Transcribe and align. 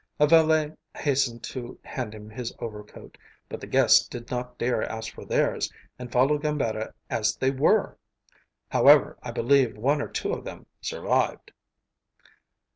A 0.19 0.25
valet 0.25 0.73
hastened 0.95 1.43
to 1.43 1.77
hand 1.83 2.15
him 2.15 2.27
his 2.31 2.51
overcoat, 2.57 3.19
but 3.47 3.61
the 3.61 3.67
guests 3.67 4.07
did 4.07 4.31
not 4.31 4.57
dare 4.57 4.81
to 4.81 4.91
ask 4.91 5.13
for 5.13 5.25
theirs, 5.25 5.71
and 5.99 6.11
followed 6.11 6.41
Gambetta 6.41 6.95
as 7.11 7.35
they 7.35 7.51
were! 7.51 7.99
However, 8.69 9.19
I 9.21 9.29
believe 9.29 9.77
one 9.77 10.01
or 10.01 10.07
two 10.07 10.31
of 10.33 10.43
them 10.43 10.65
survived. 10.81 11.51